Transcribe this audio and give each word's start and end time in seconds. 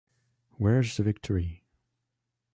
Where’s 0.57 0.97
the 0.97 1.03
Victory. 1.03 1.63